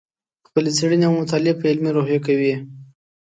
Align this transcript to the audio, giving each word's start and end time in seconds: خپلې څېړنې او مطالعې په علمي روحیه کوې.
خپلې 0.47 0.69
څېړنې 0.77 1.05
او 1.07 1.13
مطالعې 1.19 1.53
په 1.57 1.65
علمي 1.71 1.91
روحیه 1.97 2.19
کوې. 2.27 2.53